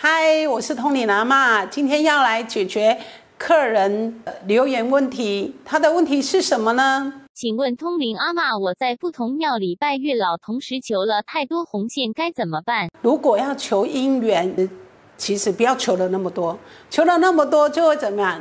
[0.00, 2.96] 嗨，我是通灵阿妈，今天要来解决
[3.36, 5.56] 客人留言问题。
[5.64, 7.12] 他的问题是什么呢？
[7.34, 12.88] 请问通灵阿妈，我在不同庙里拜月老，同时求了太多红线，该怎么办？
[13.02, 14.70] 如果要求姻缘，
[15.16, 16.56] 其实不要求了那么多，
[16.88, 18.40] 求了那么多就会怎么样？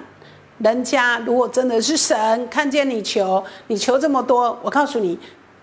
[0.60, 5.18] 人家如果真的是神，看见你求，你求这么多，我告诉你。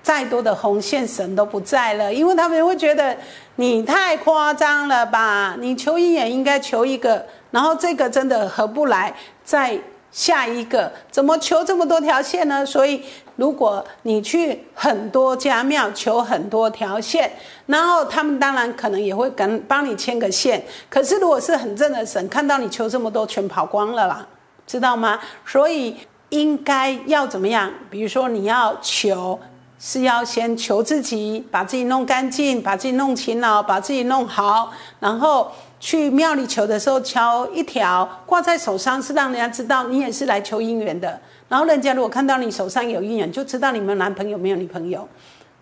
[0.04, 3.16] 再多的红线神都不在了，因为他们会觉得
[3.56, 5.56] 你太夸张了吧？
[5.58, 9.78] 你求姻缘应该求一个，然后这个真的合不来，再
[10.12, 12.66] 下一个，怎么求这么多条线呢？
[12.66, 13.02] 所以
[13.36, 17.32] 如果你去很多家庙求很多条线，
[17.64, 24.26] 然后他们当然可能也会跟帮你牵个线，可是如果是很正的神，看到你求这么多，全跑光了啦，
[24.66, 25.18] 知道吗？
[25.46, 25.96] 所以
[26.28, 27.72] 应该要怎么样？
[27.88, 29.40] 比如说你要求。
[29.78, 41.20] 是要先求自己，把自己弄干净，把自己弄勤劳，把自己弄好，然后去庙里求的时候，敲一条挂在手上，是让人家知道你也是来求姻缘的。
[41.48, 45.06] 然后人家如果看到你手上有姻缘，就知道你们男朋友没有女朋友，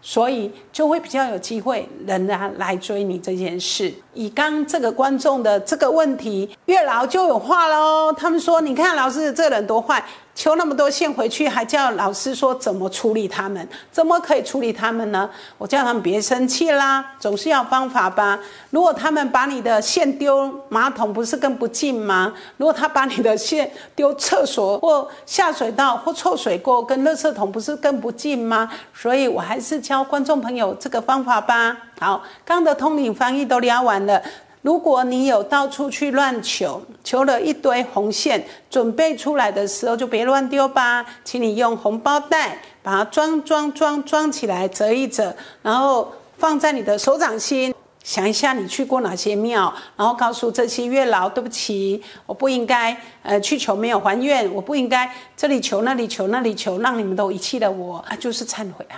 [0.03, 3.91] 所以就会比较有机会人家来追你这件事。
[4.13, 8.13] 以刚这个观众的这个问题，月老就有话喽。
[8.13, 13.69] 他们说：“你看老师这人多坏。”求那么多线回去，还叫老师说怎么处理他们？
[13.91, 15.29] 怎么可以处理他们呢？
[15.59, 18.39] 我叫他们别生气啦，总是要方法吧。
[18.71, 22.33] 如果他们把你的线丢马桶，不是更不敬吗？
[22.57, 28.71] 如果他把你的线丢厕所或下水道或臭水沟跟垃圾桶，不是更不敬吗？
[28.95, 31.77] 所以我还是教观众朋友这个方法吧。
[32.01, 34.23] 好，刚的通灵翻译都聊完了。
[34.63, 58.97] 如果你有到处去乱求，求了一堆红线，准备出来的时候就别乱丢吧，请你用红包袋把它装装装装起来，折一折，然后放在你的手掌心，想一下你去过哪些庙，然后告诉这些月老，对不起，我不应该呃去求没有还愿，我不应该这里求那里求那里求，让你们都遗弃了我啊，就是忏悔啊。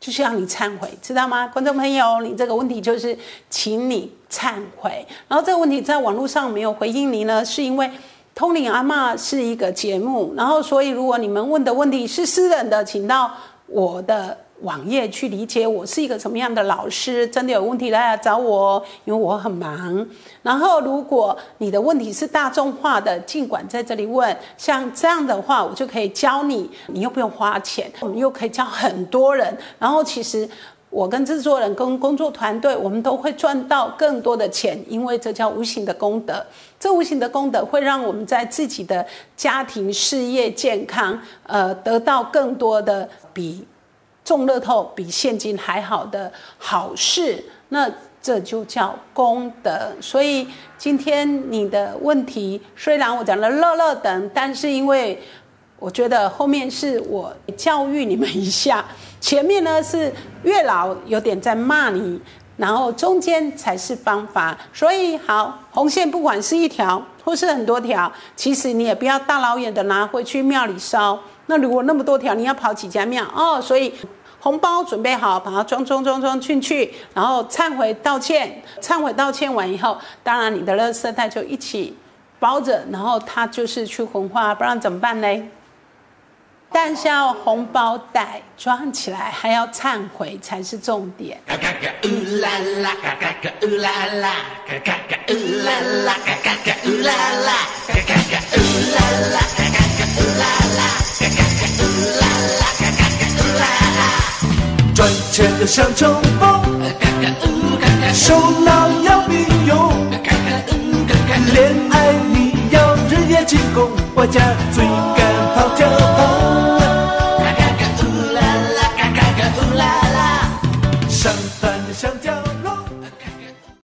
[0.00, 2.20] 就是要你忏悔，知道吗，观众朋友？
[2.22, 3.16] 你这个问题就是，
[3.50, 5.06] 请你忏悔。
[5.28, 7.90] 然后这个问题在网络上没有回应你呢，是因为
[8.34, 13.32] 通灵阿妈是一个节目，然后所以如果你们问的问题是私人的，请到
[13.66, 14.38] 我的。
[14.62, 20.06] 网页去理解我是一个什么样的老师，真的有问题来找我，因为我很忙。
[20.42, 29.56] 然后，如果你的问题是大众化的，尽管在这里问，像这样的话，我就可以教你，你又不用花钱，我们又可以教很多人。
[29.78, 30.48] 然后，其实
[30.90, 36.44] 我跟制作人、跟工作团队，我们都会赚到更多的钱，因为这叫无形的功德。
[36.80, 43.64] 这无形的功德会让我们在自己的家庭、事业、健康，呃，得到更多的比。
[44.28, 47.90] 中乐透比现金还好的好事，那
[48.20, 49.90] 这就叫功德。
[50.02, 50.46] 所以
[50.76, 55.18] 今天你的问题，虽然我讲了乐乐等，但是因为
[55.78, 58.84] 我觉得后面是我教育你们一下，
[59.18, 60.12] 前面呢是
[60.42, 62.20] 月老有点在骂你，
[62.58, 64.54] 然后中间才是方法。
[64.74, 71.18] 所以好，红线不管是一条或是很多条，其实你也不要大老远的拿回去庙里烧。
[71.46, 73.58] 那如果那么多条，你要跑几家庙哦？
[73.58, 73.94] 所以。
[74.40, 81.96] 红包准备好，把它装装装装进去，然后忏悔道歉，忏悔道歉完以后，当然你的垃圾袋就一起
[82.38, 85.48] 包着，然后它就是去焚化，不然怎么办呢？
[86.70, 91.40] 但是要红包袋装起来，还要忏悔才是重点。
[100.36, 100.67] 赚
[105.38, 106.60] 钱要像冲锋，
[108.12, 108.34] 手
[108.64, 109.92] 脑要并用，
[111.54, 114.40] 恋爱你要日夜进攻，外加
[114.74, 114.84] 追